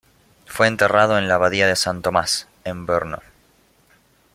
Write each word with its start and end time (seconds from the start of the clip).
Fue 0.47 0.65
enterrado 0.67 1.19
en 1.19 1.27
la 1.27 1.35
Abadía 1.35 1.67
de 1.67 1.75
San 1.75 2.01
Tomás, 2.01 2.47
en 2.63 2.87
Brno. 2.87 3.19